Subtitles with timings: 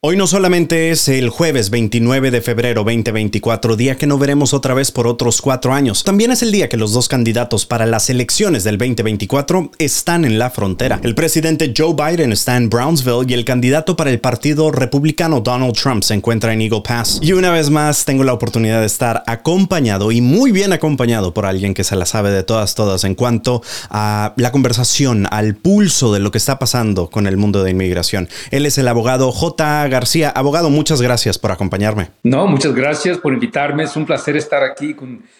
[0.00, 4.72] Hoy no solamente es el jueves 29 de febrero 2024, día que no veremos otra
[4.72, 8.08] vez por otros cuatro años, también es el día que los dos candidatos para las
[8.08, 11.00] elecciones del 2024 están en la frontera.
[11.02, 15.74] El presidente Joe Biden está en Brownsville y el candidato para el Partido Republicano Donald
[15.74, 17.18] Trump se encuentra en Eagle Pass.
[17.20, 21.44] Y una vez más tengo la oportunidad de estar acompañado y muy bien acompañado por
[21.44, 26.12] alguien que se la sabe de todas, todas en cuanto a la conversación, al pulso
[26.12, 28.28] de lo que está pasando con el mundo de inmigración.
[28.52, 29.87] Él es el abogado J.
[29.88, 30.30] García.
[30.30, 32.08] Abogado, muchas gracias por acompañarme.
[32.22, 33.84] No, muchas gracias por invitarme.
[33.84, 34.94] Es un placer estar aquí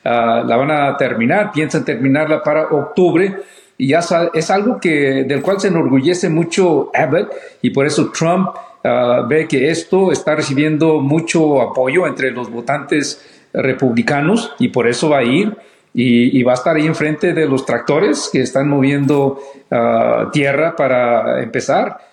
[0.03, 3.35] Ah, la van a terminar, piensan terminarla para octubre
[3.77, 3.99] y ya
[4.33, 8.49] es algo que, del cual se enorgullece mucho Abbott y por eso Trump
[8.83, 15.09] ah, ve que esto está recibiendo mucho apoyo entre los votantes republicanos y por eso
[15.09, 15.57] va a ir
[15.93, 19.39] y, va a estar ahí enfrente de los tractores que están moviendo
[19.71, 22.08] ah, tierra para empezar.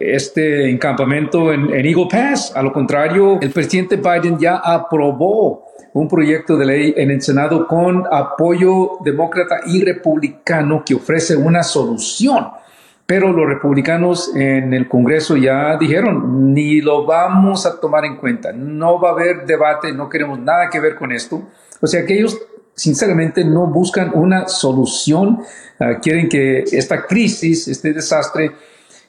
[0.00, 2.54] Este encampamento en, en Eagle Pass.
[2.54, 5.64] A lo contrario, el presidente Biden ya aprobó
[5.94, 11.62] un proyecto de ley en el Senado con apoyo demócrata y republicano que ofrece una
[11.62, 12.48] solución.
[13.06, 18.50] Pero los republicanos en el Congreso ya dijeron, ni lo vamos a tomar en cuenta,
[18.52, 21.42] no va a haber debate, no queremos nada que ver con esto.
[21.80, 22.38] O sea que ellos
[22.74, 25.42] sinceramente no buscan una solución,
[25.78, 28.52] ah, quieren que esta crisis, este desastre,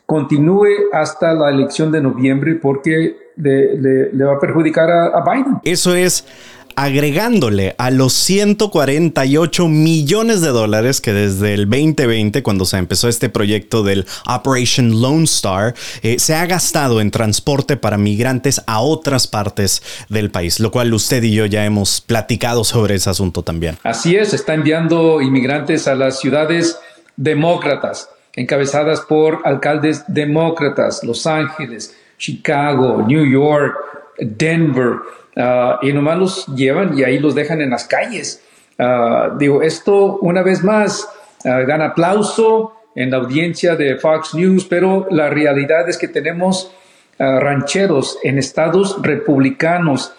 [0.06, 5.60] continúe hasta la elección de noviembre porque le, va a perjudicar a Biden.
[5.64, 6.26] Eso es
[6.76, 13.30] agregándole a los 148 millones de dólares que desde el 2020, cuando se empezó este
[13.30, 19.28] proyecto del Operation Lone Star, eh, se ha gastado en transporte para migrantes a otras
[19.28, 23.78] partes del país, lo cual usted y yo ya hemos platicado sobre ese asunto también.
[23.84, 26.78] Así es, está enviando inmigrantes a las ciudades
[27.16, 33.76] demócratas, encabezadas por alcaldes demócratas, Los Ángeles, Chicago, New York,
[34.20, 34.98] Denver.
[35.36, 38.44] Ah, y nomás los llevan y ahí los dejan en las calles.
[38.78, 41.08] Ah, digo, esto una vez más
[41.46, 46.72] ah, gana aplauso en la audiencia de Fox News, pero la realidad es que tenemos
[47.18, 50.14] rancheros en estados republicanos,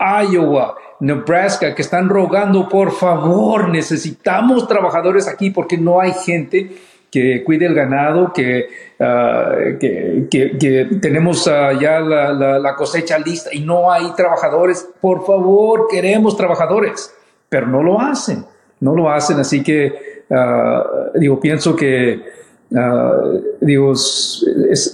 [0.00, 6.76] Iowa, Nebraska, que están rogando, por favor, necesitamos trabajadores aquí porque no hay gente
[7.10, 8.68] que cuide el ganado, que,
[9.00, 14.88] ah, que, tenemos ah, ya la, cosecha lista y no hay trabajadores.
[15.00, 17.14] Por favor, queremos trabajadores,
[17.48, 18.44] pero no lo hacen,
[18.80, 19.38] no lo hacen.
[19.40, 22.22] Así que, ah, digo, pienso que,
[23.60, 24.44] digo, es,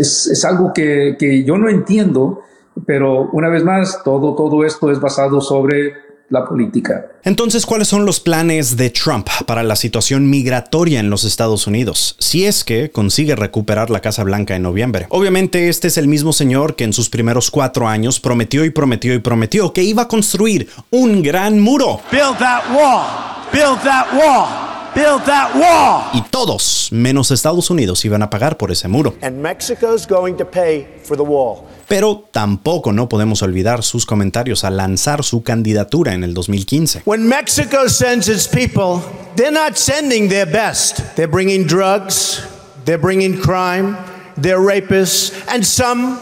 [0.01, 2.43] es, algo que, que yo no entiendo,
[2.87, 7.07] pero una vez más, todo, todo esto es basado sobre la política.
[7.23, 12.17] Entonces, ¿cuáles son los planes de Trump para la situación migratoria en los Estados Unidos?
[12.19, 15.07] Si es que consigue recuperar la Casa Blanca en noviembre.
[15.11, 19.15] Obviamente, este es el mismo señor que en sus primeros cuatro años prometió y prometió
[19.15, 22.01] y prometió que iba a construir un gran muro.
[22.11, 23.05] Build that wall.
[23.53, 24.64] Build that wall.
[24.95, 26.11] Build that wall.
[26.13, 29.15] Y todos, menos Estados Unidos, iban a pagar por ese muro.
[29.23, 31.65] And Mexico's going to pay for the wall.
[31.89, 37.03] Pero tampoco no podemos olvidar sus comentarios al lanzar su candidatura en el 2015.
[37.05, 39.03] When Mexico sends its people,
[39.37, 41.01] they're not sending their best.
[41.17, 42.43] They're bringing drugs,
[42.85, 43.97] they're bringing crime,
[44.37, 46.19] they're rapists, and some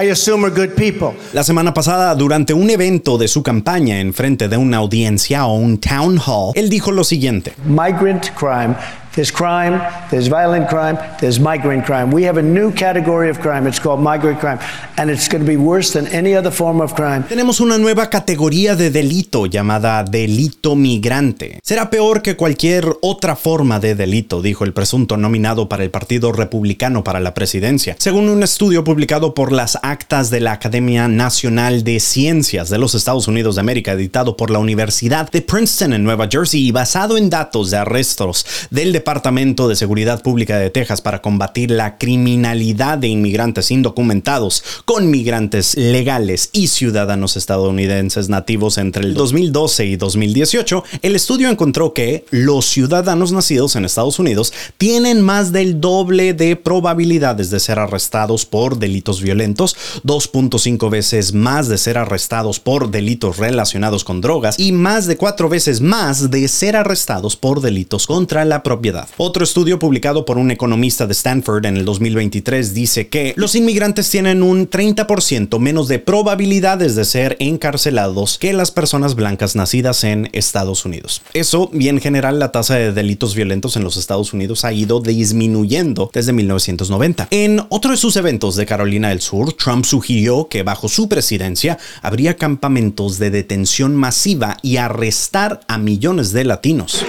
[0.00, 1.18] I assume are good people.
[1.32, 5.56] La semana pasada, durante un evento de su campaña en frente de una audiencia o
[5.56, 8.76] un town hall, él dijo lo siguiente: Migrant crime
[9.18, 9.80] There's crime,
[10.10, 12.12] there's violent crime, there's migrant crime.
[12.12, 13.66] We have a new category of crime.
[13.66, 14.60] It's called migrant crime.
[14.96, 17.24] And it's going to be worse than any other form of crime.
[17.28, 21.58] Tenemos una nueva categoría de delito llamada delito migrante.
[21.64, 26.30] Será peor que cualquier otra forma de delito, dijo el presunto nominado para el Partido
[26.30, 27.96] Republicano para la presidencia.
[27.98, 32.94] Según un estudio publicado por las actas de la Academia Nacional de Ciencias de los
[32.94, 37.18] Estados Unidos de América, editado por la Universidad de Princeton en Nueva Jersey y basado
[37.18, 41.96] en datos de arrestos del Departamento Departamento de Seguridad Pública de Texas para combatir la
[41.96, 49.96] criminalidad de inmigrantes indocumentados con migrantes legales y ciudadanos estadounidenses nativos entre el 2012 y
[49.96, 56.34] 2018, el estudio encontró que los ciudadanos nacidos en Estados Unidos tienen más del doble
[56.34, 59.74] de probabilidades de ser arrestados por delitos violentos,
[60.04, 65.48] 2.5 veces más de ser arrestados por delitos relacionados con drogas y más de cuatro
[65.48, 70.50] veces más de ser arrestados por delitos contra la propiedad otro estudio publicado por un
[70.50, 75.98] economista de Stanford en el 2023 dice que los inmigrantes tienen un 30% menos de
[75.98, 81.22] probabilidades de ser encarcelados que las personas blancas nacidas en Estados Unidos.
[81.34, 85.00] Eso, y en general, la tasa de delitos violentos en los Estados Unidos ha ido
[85.00, 87.28] disminuyendo desde 1990.
[87.30, 91.78] En otro de sus eventos de Carolina del Sur, Trump sugirió que bajo su presidencia
[92.02, 97.04] habría campamentos de detención masiva y arrestar a millones de latinos.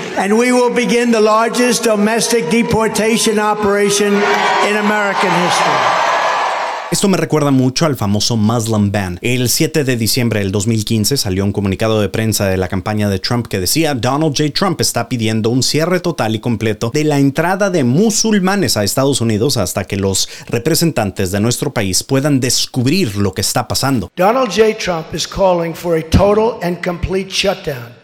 [1.77, 4.13] Domestic deportation operation
[4.67, 5.99] in American history.
[6.91, 9.19] Esto me recuerda mucho al famoso Muslim ban.
[9.21, 13.19] El 7 de diciembre del 2015 salió un comunicado de prensa de la campaña de
[13.19, 14.51] Trump que decía Donald J.
[14.51, 19.21] Trump está pidiendo un cierre total y completo de la entrada de musulmanes a Estados
[19.21, 24.11] Unidos hasta que los representantes de nuestro país puedan descubrir lo que está pasando.
[24.15, 24.75] Donald J.
[24.83, 27.98] Trump is calling for a total and complete shutdown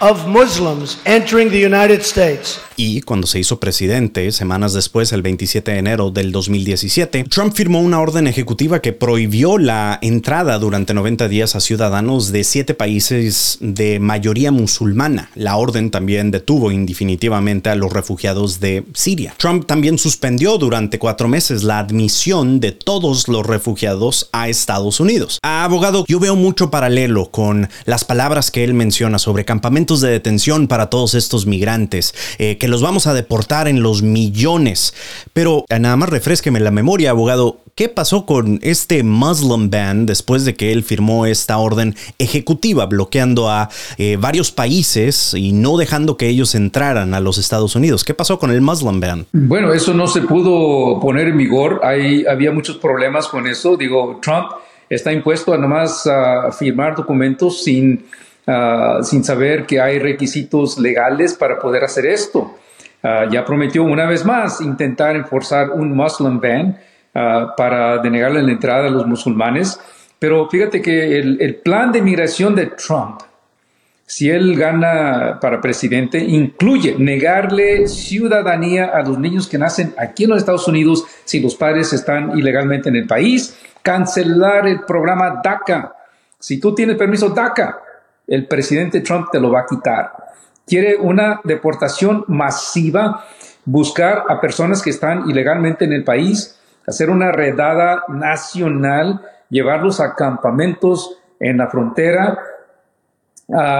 [0.00, 2.60] of Muslims entering the United States.
[2.78, 7.80] Y cuando se hizo presidente, semanas después, el 27 de enero del 2017, Trump firmó
[7.80, 13.56] una orden ejecutiva que prohibió la entrada durante 90 días a ciudadanos de siete países
[13.60, 15.30] de mayoría musulmana.
[15.34, 19.34] La orden también detuvo indefinitivamente a los refugiados de Siria.
[19.38, 25.38] Trump también suspendió durante cuatro meses la admisión de todos los refugiados a Estados Unidos.
[25.42, 30.66] abogado, yo veo mucho paralelo con las palabras que él menciona sobre campamentos de detención
[30.66, 34.94] para todos estos migrantes, eh, que los vamos a deportar en los millones.
[35.32, 37.60] Pero eh, nada más refresqueme la memoria, abogado.
[37.74, 43.50] ¿Qué pasó con este Muslim ban después de que él firmó esta orden ejecutiva bloqueando
[43.50, 43.68] a
[43.98, 48.02] eh, varios países y no dejando que ellos entraran a los Estados Unidos?
[48.02, 49.26] ¿Qué pasó con el Muslim ban?
[49.32, 51.80] Bueno, eso no se pudo poner en vigor.
[51.84, 53.76] Hay, había muchos problemas con eso.
[53.76, 54.48] Digo, Trump
[54.88, 58.06] está impuesto a nomás a firmar documentos sin
[58.48, 62.54] Ah, sin saber que hay requisitos legales para poder hacer esto.
[63.02, 66.78] Ah, ya prometió una vez más intentar enforzar un Muslim ban
[67.12, 69.80] ah, para denegarle la entrada a los musulmanes.
[70.20, 73.20] Pero fíjate que el, el plan de migración de Trump,
[74.06, 80.30] si él gana para presidente, incluye negarle ciudadanía a los niños que nacen aquí en
[80.30, 85.92] los Estados Unidos si los padres están ilegalmente en el país, cancelar el programa DACA.
[86.38, 87.80] Si tú tienes permiso DACA,
[88.26, 90.12] el presidente Trump te lo va a quitar.
[90.66, 93.24] Quiere una deportación masiva,
[93.64, 100.14] buscar a personas que están ilegalmente en el país, hacer una redada nacional, llevarlos a
[100.14, 102.38] campamentos en la frontera,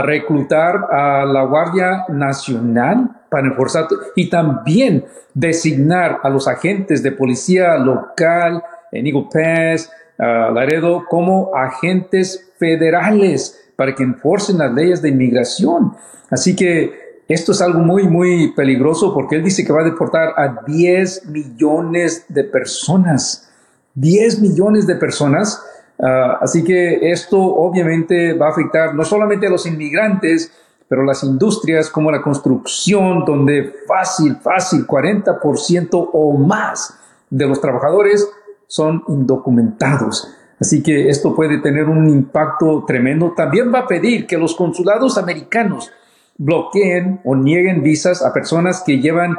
[0.04, 7.76] reclutar a la Guardia Nacional para enforzar y también designar a los agentes de policía
[7.78, 8.62] local
[8.92, 15.95] en Eagle Pass, Laredo, como agentes federales para que enforcen las leyes de inmigración.
[16.30, 20.35] Así que esto es algo muy, muy peligroso porque él dice que va a deportar
[20.37, 23.50] a 10 millones de personas.
[23.95, 25.62] 10 millones de personas.
[26.00, 30.52] Ah, así que esto obviamente va a afectar no solamente a los inmigrantes,
[30.88, 36.97] pero las industrias como la construcción, donde fácil, fácil, 40% o más
[37.28, 38.28] de los trabajadores
[38.68, 40.28] son indocumentados.
[40.60, 43.32] Así que esto puede tener un impacto tremendo.
[43.36, 45.92] También va a pedir que los consulados americanos
[46.38, 49.36] bloqueen o nieguen visas a personas que llevan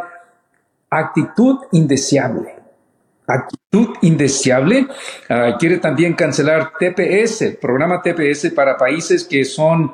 [0.90, 2.56] actitud indeseable.
[3.28, 4.88] Actitud indeseable.
[5.30, 9.92] Ah, quiere también cancelar TPS, programa TPS para países que son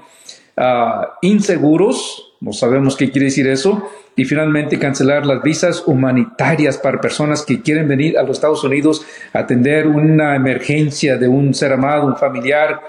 [0.58, 2.36] ah, inseguros.
[2.42, 3.90] No sabemos qué quiere decir eso.
[4.16, 9.06] Y finalmente cancelar las visas humanitarias para personas que quieren venir a los Estados Unidos
[9.34, 12.82] a atender una emergencia de un ser amado, un familiar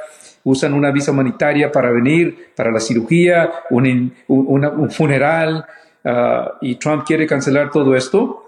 [0.45, 5.65] usan una visa humanitaria para venir, para la cirugía, un, un funeral,
[6.05, 8.43] ah, y Trump quiere cancelar todo esto.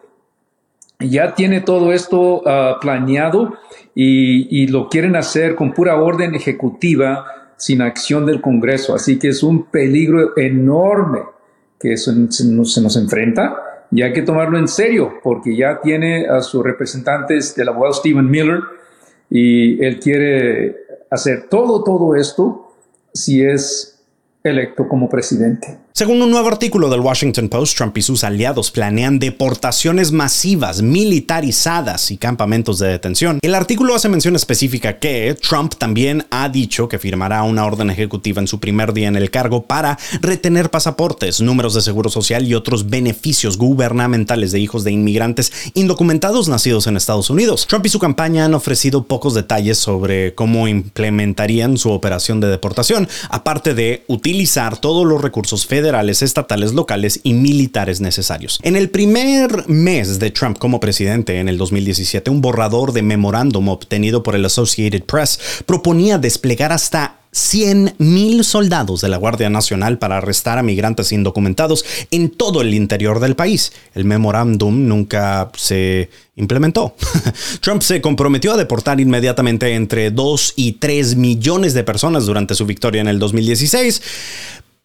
[0.99, 3.55] Ya tiene todo esto ah, planeado
[3.95, 8.95] y, lo quieren hacer con pura orden ejecutiva sin acción del Congreso.
[8.95, 11.21] Así que es un peligro enorme
[11.79, 13.57] que se, nos, se nos enfrenta
[13.91, 18.31] y hay que tomarlo en serio porque ya tiene a sus representantes del abogado Stephen
[18.31, 18.61] Miller
[19.31, 20.77] y él quiere
[21.11, 22.73] hacer todo, todo esto
[23.13, 24.05] si es
[24.43, 25.79] electo como presidente.
[25.97, 32.11] Según un nuevo artículo del Washington Post, Trump y sus aliados planean deportaciones masivas, militarizadas
[32.11, 33.39] y campamentos de detención.
[33.41, 38.43] El artículo hace mención específica que Trump también ha dicho que firmará una orden ejecutiva
[38.43, 42.53] en su primer día en el cargo para retener pasaportes, números de seguro social y
[42.53, 47.67] otros beneficios gubernamentales de hijos de inmigrantes indocumentados nacidos en Estados Unidos.
[47.67, 53.09] Trump y su campaña han ofrecido pocos detalles sobre cómo implementarían su operación de deportación,
[53.31, 58.59] aparte de utilizar todos los recursos federales federales, estatales, locales y militares necesarios.
[58.65, 63.69] En el primer mes de Trump como presidente, en el 2017, un borrador de memorándum
[63.69, 70.17] obtenido por el Associated Press proponía desplegar hasta 100.000 soldados de la Guardia Nacional para
[70.17, 73.73] arrestar a migrantes indocumentados en todo el interior del país.
[73.95, 76.97] El memorándum nunca se implementó.
[77.61, 82.67] Trump se comprometió a deportar inmediatamente entre 2 y 3 millones de personas durante su
[82.67, 84.03] victoria en el 2016,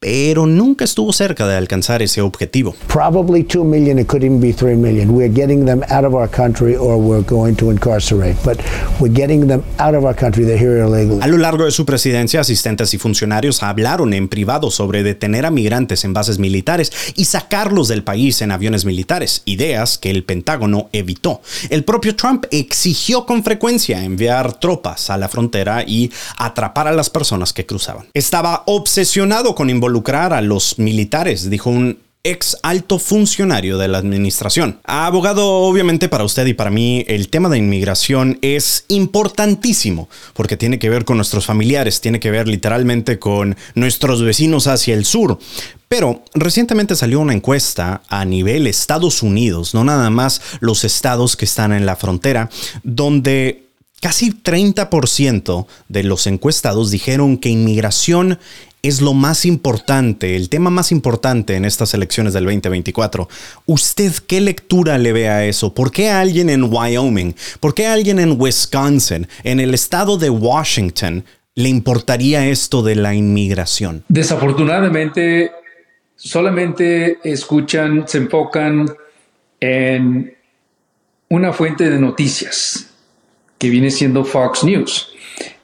[0.03, 2.74] pero nunca estuvo cerca de alcanzar ese objetivo.
[2.88, 5.15] Probably 2 million, it could even be 3 million.
[5.15, 8.58] We're getting them out of our country or we're going to incarcerate, but
[9.00, 10.43] we're getting them out of our country.
[10.43, 11.20] They're here illegally.
[11.22, 15.51] A lo largo de su presidencia, asistentes y funcionarios hablaron en privado sobre detener a
[15.51, 20.89] migrantes en bases militares y sacarlos del país en aviones militares, ideas que el Pentágono
[20.93, 21.41] evitó.
[21.70, 27.12] El propio Trump exigió con frecuencia enviar tropas a la frontera y atrapar a las
[27.12, 28.08] personas que cruzaban.
[28.15, 33.98] Estaba obsesionado con involucrar involucrar a los militares, dijo un ex alto funcionario de la
[33.98, 34.79] administración.
[34.86, 40.79] Abogado, obviamente para usted y para mí el tema de inmigración es importantísimo porque tiene
[40.79, 45.39] que ver con nuestros familiares, tiene que ver literalmente con nuestros vecinos hacia el sur.
[45.89, 51.43] Pero recientemente salió una encuesta a nivel Estados Unidos, no nada más los estados que
[51.43, 52.50] están en la frontera,
[52.83, 53.65] donde
[54.01, 58.39] casi 30% de los encuestados dijeron que inmigración
[58.83, 63.27] es lo más importante, el tema más importante en estas elecciones del 2024.
[63.65, 65.73] ¿Usted qué lectura le ve a eso?
[65.73, 67.35] ¿Por qué alguien en Wyoming?
[67.59, 69.27] ¿Por qué alguien en Wisconsin?
[69.43, 71.23] En el estado de Washington
[71.55, 74.03] le importaría esto de la inmigración?
[74.07, 75.51] Desafortunadamente,
[76.15, 78.88] solamente escuchan, se enfocan
[79.59, 80.35] en
[81.29, 82.89] una fuente de noticias
[83.59, 85.09] que viene siendo Fox News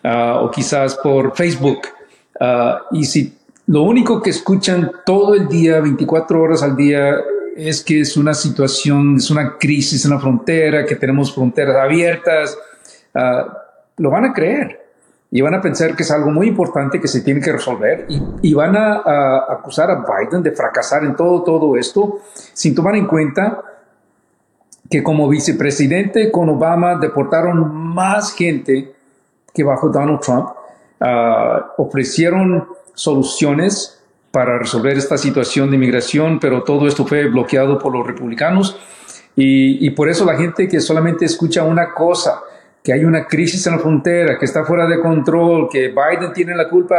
[0.04, 1.97] ah, o quizás por Facebook
[2.40, 7.16] Ah, y si lo único que escuchan todo el día, 24 horas al día,
[7.56, 12.58] es que es una situación, es una crisis en la frontera, que tenemos fronteras abiertas,
[13.16, 13.64] ah,
[13.98, 14.86] lo van a creer.
[15.30, 18.22] Y van a pensar que es algo muy importante que se tiene que resolver y,
[18.44, 22.22] y van a, a, acusar a Biden de fracasar en todo, todo esto
[22.54, 23.62] sin tomar en cuenta
[24.90, 28.94] que como vicepresidente con Obama deportaron más gente
[29.54, 30.48] que bajo Donald Trump
[31.00, 34.02] Ah, ofrecieron soluciones
[34.32, 38.78] para resolver esta situación de inmigración, pero todo esto fue bloqueado por los republicanos
[39.36, 42.42] y, y por eso la gente que solamente escucha una cosa,
[42.84, 46.56] que hay una crisis en la frontera, que está fuera de control, que Biden tiene
[46.56, 46.96] la culpa,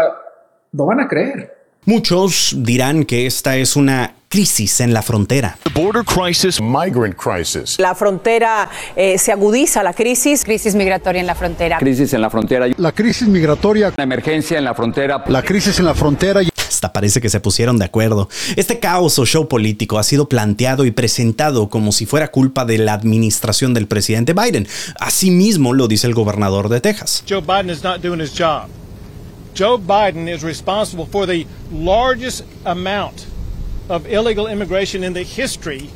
[0.73, 1.57] no van a creer.
[1.85, 5.57] Muchos dirán que esta es una crisis en la frontera.
[5.75, 7.79] border crisis, migrant crisis.
[7.79, 10.45] La frontera eh, se agudiza, la crisis.
[10.45, 11.79] Crisis migratoria en la frontera.
[11.79, 12.67] Crisis en la frontera.
[12.77, 13.93] La crisis migratoria.
[13.97, 15.25] La emergencia en la frontera.
[15.29, 16.41] La crisis en la frontera.
[16.57, 18.29] Hasta parece que se pusieron de acuerdo.
[18.55, 22.79] Este caos o show político ha sido planteado y presentado como si fuera culpa de
[22.79, 24.69] la administración del presidente Biden.
[25.01, 27.25] Asimismo lo dice el gobernador de Texas.
[27.29, 28.69] Joe Biden is not doing his job.
[29.57, 33.27] Joe Biden is responsible for the largest amount
[33.89, 35.91] of illegal immigration in the history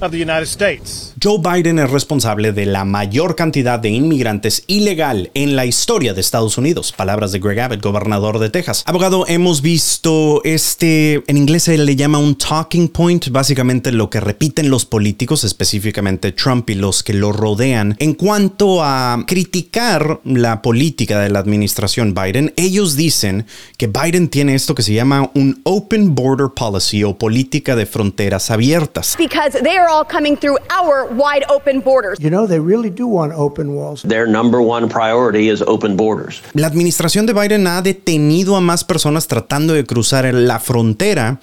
[0.00, 1.15] of the United States.
[1.22, 6.20] Joe Biden es responsable de la mayor cantidad de inmigrantes ilegal en la historia de
[6.20, 6.92] Estados Unidos.
[6.92, 8.82] Palabras de Greg Abbott, gobernador de Texas.
[8.84, 14.20] Abogado, hemos visto este, en inglés se le llama un talking point, básicamente lo que
[14.20, 20.60] repiten los políticos, específicamente Trump y los que lo rodean, en cuanto a criticar la
[20.60, 22.52] política de la administración Biden.
[22.58, 23.46] Ellos dicen
[23.78, 28.50] que Biden tiene esto que se llama un open border policy o política de fronteras
[28.50, 29.16] abiertas.
[29.16, 32.18] Because they are all coming through our wide open borders.
[32.20, 34.02] You know, they really do want open walls.
[34.02, 36.42] Their number one priority is open borders.
[36.54, 41.40] La administración de Biden ha detenido a más personas tratando de cruzar la frontera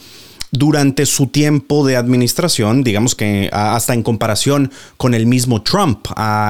[0.51, 6.05] durante su tiempo de administración, digamos que hasta en comparación con el mismo Trump,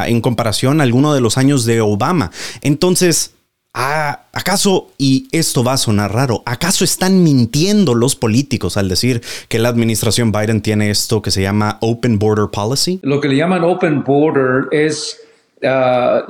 [0.05, 2.29] en comparación a alguno de los años de Obama.
[2.61, 3.31] Entonces,
[3.75, 9.57] ¿Acaso, y esto va a sonar raro, acaso están mintiendo los políticos al decir que
[9.57, 12.99] la administración Biden tiene esto que se llama Open Border Policy?
[13.01, 15.19] Lo que le llaman Open Border es
[15.63, 16.21] ah,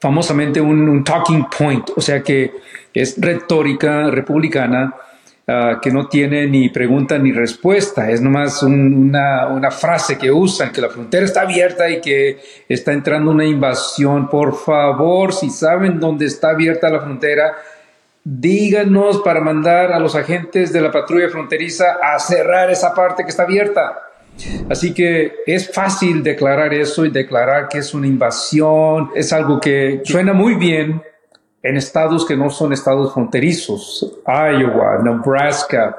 [0.00, 2.52] famosamente un, talking point, o sea que
[2.92, 4.94] es retórica republicana
[5.48, 10.70] Ah, que no tiene ni pregunta ni respuesta, es nomás una, una, frase que usan,
[10.70, 14.28] que la frontera está abierta y que está entrando una invasión.
[14.28, 17.56] Por favor, si saben dónde está abierta la frontera,
[18.22, 23.30] díganos para mandar a los agentes de la patrulla fronteriza a cerrar esa parte que
[23.30, 23.98] está abierta.
[24.70, 30.02] Así que es fácil declarar eso y declarar que es una invasión, es algo que
[30.04, 31.02] suena muy bien,
[31.62, 35.96] en estados que no son estados fronterizos, Iowa, Nebraska,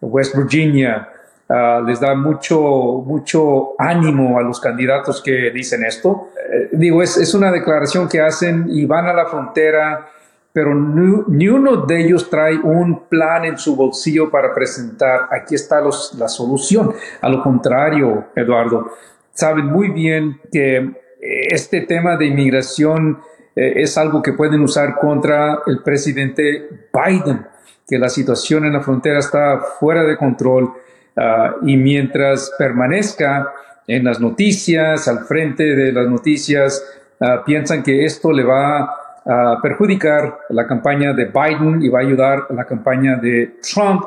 [0.00, 1.08] West Virginia,
[1.48, 2.60] ah, les da mucho,
[3.04, 6.28] mucho ánimo a los candidatos que dicen esto.
[6.36, 10.06] Eh, digo, es, es, una declaración que hacen y van a la frontera,
[10.52, 15.80] pero ni, uno de ellos trae un plan en su bolsillo para presentar, aquí está
[15.80, 16.94] los, la solución.
[17.22, 18.92] A lo contrario, Eduardo,
[19.32, 23.18] saben muy bien que este tema de inmigración
[23.56, 27.46] eh, es algo que pueden usar contra el presidente Biden,
[27.88, 30.74] que la situación en la frontera está fuera de control
[31.16, 33.50] ah, y mientras permanezca
[33.86, 36.84] en las noticias, al frente de las noticias,
[37.20, 38.94] ah, piensan que esto le va
[39.28, 44.04] a perjudicar la campaña de Biden y va a ayudar a la campaña de Trump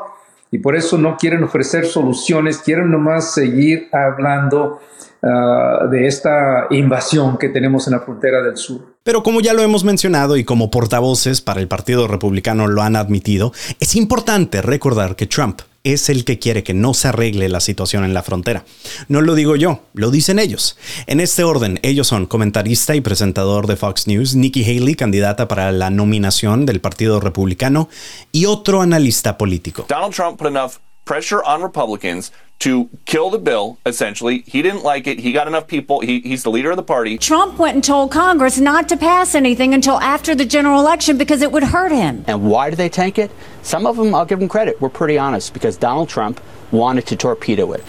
[0.49, 4.79] y por eso no quieren ofrecer soluciones, quieren nomás seguir hablando
[5.21, 8.79] Ah, de esta invasión que tenemos en la frontera del sur.
[9.09, 12.95] Pero como ya lo hemos mencionado y como portavoces para el Partido Republicano lo han
[12.95, 17.59] admitido, es importante recordar que Trump es el que quiere que no se arregle la
[17.59, 18.65] situación en la frontera.
[19.07, 20.77] No lo digo yo, lo dicen ellos.
[21.07, 25.71] En este orden, ellos son comentarista y presentador de Fox News, Nikki Haley, candidata para
[25.71, 27.89] la nominación del Partido Republicano,
[28.31, 29.87] y otro analista político.
[29.89, 34.43] Donald Trump put enough pressure on Republicans to kill the bill, essentially.
[34.45, 35.19] He didn't like it.
[35.19, 36.01] He got enough people.
[36.01, 37.17] He, he's the leader of the party.
[37.17, 41.41] Trump went and told Congress not to pass anything until after the general election because
[41.41, 42.25] it would hurt him.
[42.27, 43.31] And why did they tank it?
[43.63, 46.41] Some of them, I'll give them credit, were pretty honest because Donald Trump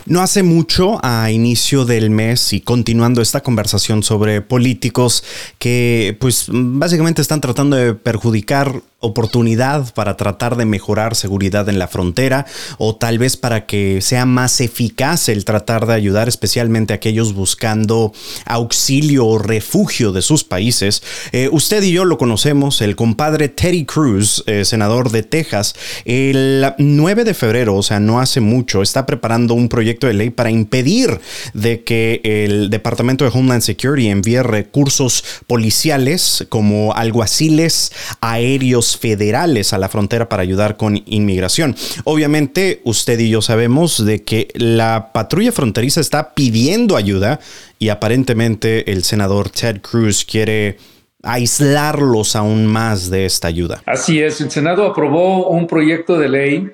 [0.07, 5.23] No hace mucho, a inicio del mes y continuando esta conversación sobre políticos
[5.59, 11.89] que pues básicamente están tratando de perjudicar oportunidad para tratar de mejorar seguridad en la
[11.89, 12.47] frontera
[12.79, 17.33] o tal vez para que sea más eficaz el tratar de ayudar especialmente a aquellos
[17.33, 18.13] buscando
[18.45, 21.03] auxilio o refugio de sus países.
[21.33, 26.75] Eh, usted y yo lo conocemos, el compadre Teddy Cruz, eh, senador de Texas, el
[26.79, 30.51] 9 de febrero, o sea, no hace mucho, está preparando un proyecto de ley para
[30.51, 31.21] impedir
[31.55, 39.79] de que el Departamento de Homeland Security envíe recursos policiales como alguaciles aéreos federales a
[39.79, 41.77] la frontera para ayudar con inmigración.
[42.05, 47.41] Obviamente, usted y yo sabemos de que la patrulla fronteriza está pidiendo ayuda
[47.79, 50.77] y aparentemente el senador Ted Cruz quiere
[51.23, 53.83] aislarlos aún más de esta ayuda.
[53.87, 56.71] Así es, el Senado aprobó un proyecto de ley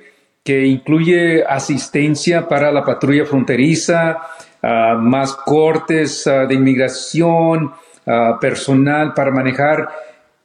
[0.46, 4.18] que incluye asistencia para la patrulla fronteriza,
[4.62, 7.72] ah, más cortes ah, de inmigración,
[8.06, 9.88] ah, personal para manejar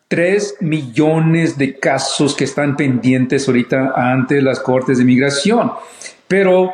[0.07, 5.71] 3 millones de casos que están pendientes ahorita ante las Cortes de Migración.
[6.27, 6.71] Pero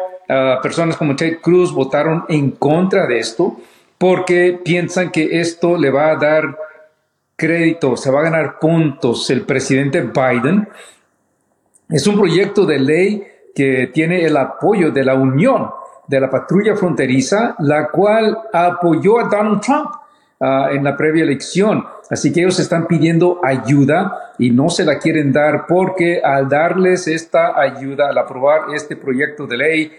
[0.62, 3.62] personas como Ted Cruz votaron en contra de esto
[3.98, 6.58] porque piensan que esto le va a dar
[7.36, 10.68] crédito, se va a ganar puntos el presidente Biden.
[11.90, 15.70] Es un proyecto de ley que tiene el apoyo de la Unión
[16.08, 19.90] de la Patrulla Fronteriza, la cual apoyó a Donald Trump
[20.40, 21.84] Ah, en la previa elección.
[22.12, 27.08] Así que ellos están pidiendo ayuda y no se la quieren dar porque al darles
[27.08, 29.92] esta ayuda, al aprobar este proyecto de ley,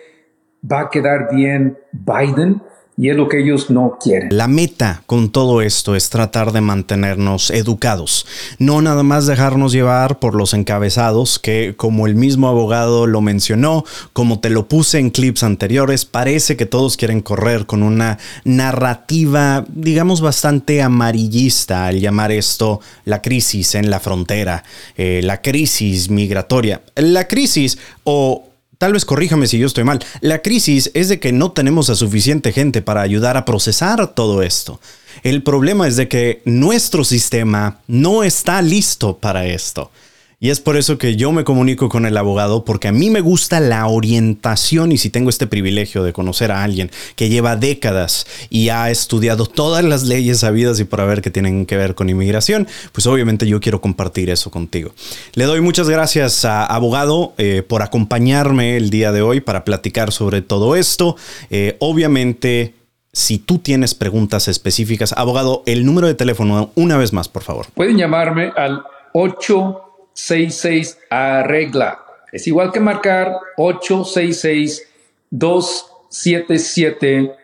[0.70, 2.62] va a quedar bien Biden
[2.98, 4.36] y es lo que ellos no quieren.
[4.36, 8.26] La meta con todo esto es tratar de mantenernos educados,
[8.58, 13.84] no nada más dejarnos llevar por los encabezados que, como el mismo abogado lo mencionó,
[14.12, 19.64] como te lo puse en clips anteriores, parece que todos quieren correr con una narrativa,
[19.68, 24.64] digamos, bastante amarillista al llamar esto la crisis en la frontera,
[24.96, 26.82] eh, la crisis migratoria.
[26.96, 28.47] La crisis o
[28.78, 29.98] Tal vez corríjame si yo estoy mal.
[30.20, 34.40] La crisis es de que no tenemos a suficiente gente para ayudar a procesar todo
[34.40, 34.80] esto.
[35.24, 39.90] El problema es de que nuestro sistema no está listo para esto.
[40.40, 43.20] Y es por eso que yo me comunico con el abogado, porque a mí me
[43.20, 48.24] gusta la orientación y si tengo este privilegio de conocer a alguien que lleva décadas
[48.48, 52.08] y ha estudiado todas las leyes sabidas y por haber que tienen que ver con
[52.08, 54.92] inmigración, pues obviamente yo quiero compartir eso contigo.
[55.34, 60.12] Le doy muchas gracias a abogado eh, por acompañarme el día de hoy para platicar
[60.12, 61.16] sobre todo esto.
[61.50, 62.74] Eh, obviamente
[63.12, 67.66] si tú tienes preguntas específicas, abogado, el número de teléfono una vez más, por favor.
[67.74, 69.87] Pueden llamarme al 8
[70.18, 72.00] 66 arregla.
[72.32, 74.82] Es igual que marcar 866
[75.30, 77.36] 277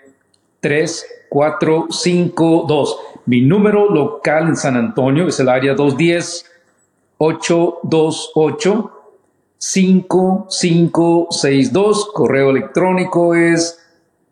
[0.60, 2.98] 3452.
[3.26, 6.50] Mi número local en San Antonio es el área 210
[7.18, 8.90] 828
[9.56, 12.10] 5562.
[12.12, 13.80] Correo electrónico es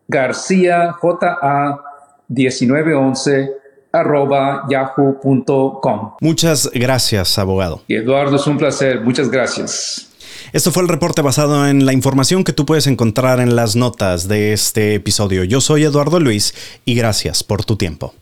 [0.09, 1.81] García JA
[2.29, 3.62] 1911
[3.93, 6.13] arroba yahoo.com.
[6.21, 7.83] Muchas gracias, abogado.
[7.89, 9.01] Y Eduardo, es un placer.
[9.03, 10.09] Muchas gracias.
[10.53, 14.29] Esto fue el reporte basado en la información que tú puedes encontrar en las notas
[14.29, 15.45] de este episodio.
[15.45, 18.15] Yo soy Eduardo Luis y gracias por tu tiempo.